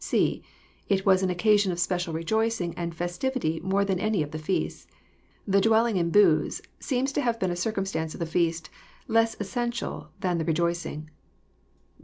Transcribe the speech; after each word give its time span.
(c.) 0.03 0.41
It 0.89 1.05
was 1.05 1.21
an 1.21 1.29
occasion 1.29 1.71
of 1.71 1.79
special 1.79 2.11
rejoicing 2.11 2.73
and 2.73 2.95
festivity 2.95 3.59
more 3.59 3.85
than 3.85 3.99
any 3.99 4.23
of 4.23 4.31
the 4.31 4.39
feasts. 4.39 4.87
The 5.47 5.61
dwelling 5.61 5.95
in 5.97 6.09
booths 6.09 6.59
seems 6.79 7.11
to 7.11 7.21
have 7.21 7.39
been 7.39 7.51
a 7.51 7.55
circumstance 7.55 8.15
of 8.15 8.19
the 8.19 8.25
feast 8.25 8.71
less 9.07 9.35
essential 9.39 10.09
than 10.19 10.39
the 10.39 10.45
rejoicing. 10.45 11.11